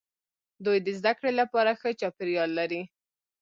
دوی 0.65 0.77
د 0.85 0.87
زده 0.99 1.11
کړې 1.19 1.31
لپاره 1.41 1.71
ښه 1.79 1.89
چاپیریال 1.99 2.51
لري. 2.59 2.81